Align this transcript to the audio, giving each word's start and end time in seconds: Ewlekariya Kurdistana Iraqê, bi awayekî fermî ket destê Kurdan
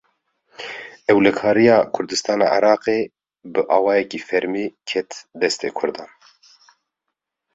Ewlekariya 1.11 1.75
Kurdistana 1.95 2.47
Iraqê, 2.57 2.97
bi 3.53 3.61
awayekî 3.77 4.19
fermî 4.29 4.65
ket 4.89 5.09
destê 5.39 5.69
Kurdan 5.77 6.09